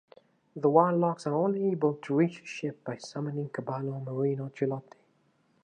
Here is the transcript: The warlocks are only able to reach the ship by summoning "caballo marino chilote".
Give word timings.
The 0.55 0.67
warlocks 0.67 1.27
are 1.27 1.35
only 1.35 1.67
able 1.69 1.93
to 1.93 2.15
reach 2.15 2.39
the 2.41 2.45
ship 2.47 2.83
by 2.83 2.97
summoning 2.97 3.49
"caballo 3.49 3.99
marino 3.99 4.49
chilote". 4.49 4.95